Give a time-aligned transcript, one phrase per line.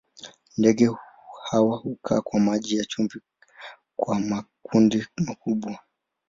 [0.57, 0.89] Ndege
[1.49, 3.19] hawa hukaa kwa maji ya chumvi
[3.95, 5.79] kwa makundi makubwa.